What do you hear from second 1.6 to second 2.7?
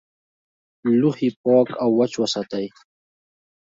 او وچ وساتئ.